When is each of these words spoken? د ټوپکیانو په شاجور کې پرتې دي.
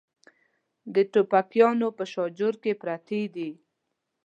د 0.93 0.95
ټوپکیانو 1.11 1.87
په 1.97 2.03
شاجور 2.13 2.53
کې 2.63 2.71
پرتې 2.81 3.21
دي. 3.35 3.51